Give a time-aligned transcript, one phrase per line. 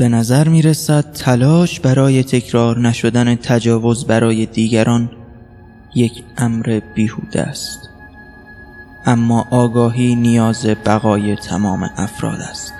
[0.00, 5.10] به نظر می رسد تلاش برای تکرار نشدن تجاوز برای دیگران
[5.94, 7.88] یک امر بیهوده است.
[9.06, 12.74] اما آگاهی نیاز بقای تمام افراد است.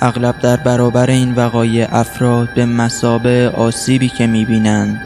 [0.00, 5.00] اغلب در برابر این وقایع افراد به مسابه آسیبی که می‌بینند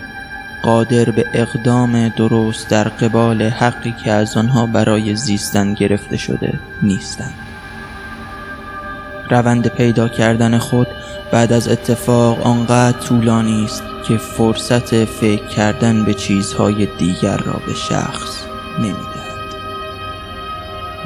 [0.62, 7.45] قادر به اقدام درست در قبال حقی که از آنها برای زیستن گرفته شده نیستند.
[9.30, 10.86] روند پیدا کردن خود
[11.30, 17.74] بعد از اتفاق آنقدر طولانی است که فرصت فکر کردن به چیزهای دیگر را به
[17.74, 18.42] شخص
[18.78, 19.26] نمی‌دهد.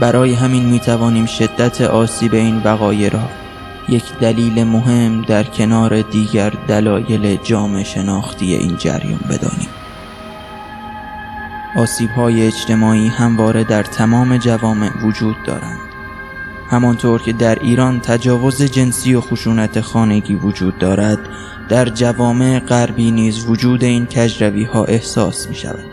[0.01, 3.28] برای همین می‌توانیم شدت آسیب این وقایع را
[3.88, 9.69] یک دلیل مهم در کنار دیگر دلایل جامع شناختی این جریان بدانیم.
[11.77, 15.90] آسیب های اجتماعی همواره در تمام جوامع وجود دارند.
[16.70, 21.19] همانطور که در ایران تجاوز جنسی و خشونت خانگی وجود دارد
[21.69, 25.84] در جوامع غربی نیز وجود این کجروی ها احساس می شود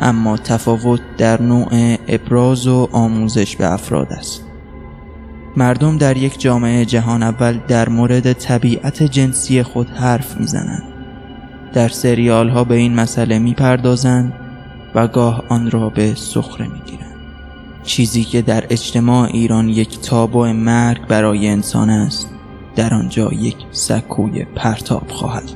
[0.00, 4.44] اما تفاوت در نوع ابراز و آموزش به افراد است.
[5.56, 10.82] مردم در یک جامعه جهان اول در مورد طبیعت جنسی خود حرف می‌زنند.
[11.72, 14.32] در سریال ها به این مسئله می‌پردازند
[14.94, 17.09] و گاه آن را به سخره می‌گیرند.
[17.82, 22.30] چیزی که در اجتماع ایران یک تابو مرگ برای انسان است
[22.76, 25.50] در آنجا یک سکوی پرتاب خواهد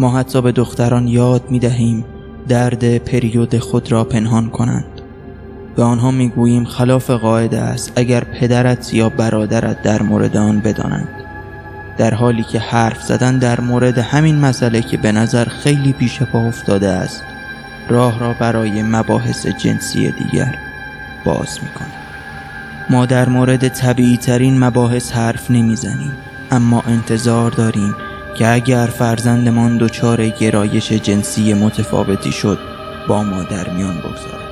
[0.00, 2.04] ما حتی به دختران یاد می دهیم
[2.48, 4.84] درد پریود خود را پنهان کنند.
[5.76, 11.08] به آنها می‌گوییم خلاف قاعده است اگر پدرت یا برادرت در مورد آن بدانند.
[11.98, 16.38] در حالی که حرف زدن در مورد همین مسئله که به نظر خیلی پیش پا
[16.38, 17.22] افتاده است
[17.88, 20.67] راه را برای مباحث جنسی دیگر
[21.24, 21.92] باز می‌کنه
[22.90, 26.12] ما در مورد طبیعی ترین مباحث حرف نمی‌زنیم
[26.50, 27.94] اما انتظار داریم
[28.34, 32.58] که اگر فرزندمان دچار گرایش جنسی متفاوتی شد
[33.08, 34.48] با ما در میان بگذارد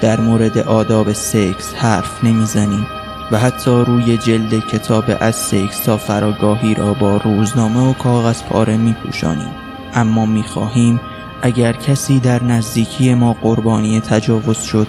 [0.00, 2.86] در مورد آداب سکس حرف نمی‌زنیم
[3.30, 8.76] و حتی روی جلد کتاب از سکس تا فراگاهی را با روزنامه و کاغذ پاره
[8.76, 9.50] می پوشانیم.
[9.94, 11.00] اما می خواهیم
[11.42, 14.86] اگر کسی در نزدیکی ما قربانی تجاوز شد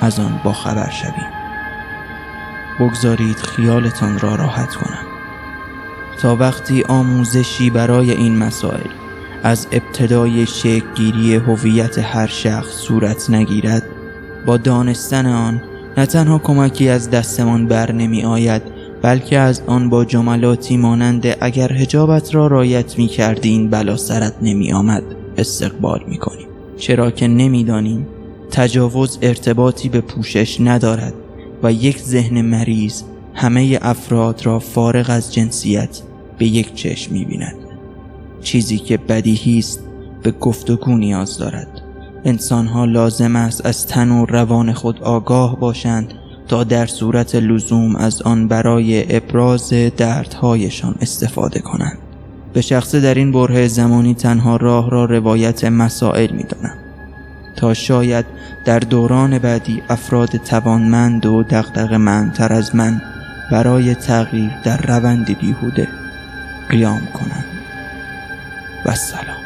[0.00, 1.32] از آن با خبر شویم.
[2.80, 5.06] بگذارید خیالتان را راحت کنم.
[6.20, 8.90] تا وقتی آموزشی برای این مسائل
[9.42, 10.46] از ابتدای
[10.94, 13.82] گیری هویت هر شخص صورت نگیرد
[14.46, 15.62] با دانستن آن
[15.96, 18.62] نه تنها کمکی از دستمان بر نمی آید
[19.02, 24.72] بلکه از آن با جملاتی مانند اگر هجابت را رایت می کردی بلا سرت نمی
[24.72, 25.02] آمد
[25.36, 26.48] استقبال می کنیم.
[26.78, 28.06] چرا که نمی‌دانیم
[28.50, 31.14] تجاوز ارتباطی به پوشش ندارد
[31.62, 33.02] و یک ذهن مریض
[33.34, 36.00] همه افراد را فارغ از جنسیت
[36.38, 37.56] به یک چشم می بیند.
[38.42, 39.80] چیزی که بدیهی است
[40.22, 41.82] به گفتگو نیاز دارد
[42.24, 46.14] انسانها لازم است از تن و روان خود آگاه باشند
[46.48, 51.98] تا در صورت لزوم از آن برای ابراز دردهایشان استفاده کنند
[52.52, 56.77] به شخصه در این بره زمانی تنها راه را روایت مسائل می دانم.
[57.58, 58.26] تا شاید
[58.64, 63.02] در دوران بعدی افراد توانمند و دقدق منتر از من
[63.50, 65.88] برای تغییر در روند بیهوده
[66.68, 67.44] قیام کنند.
[68.86, 69.37] و سلام.